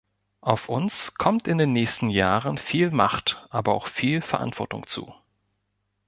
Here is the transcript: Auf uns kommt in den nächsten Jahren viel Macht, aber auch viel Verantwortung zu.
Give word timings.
Auf 0.41 0.67
uns 0.67 1.13
kommt 1.19 1.47
in 1.47 1.59
den 1.59 1.73
nächsten 1.73 2.09
Jahren 2.09 2.57
viel 2.57 2.89
Macht, 2.89 3.45
aber 3.51 3.75
auch 3.75 3.85
viel 3.85 4.23
Verantwortung 4.23 4.87
zu. 4.87 5.13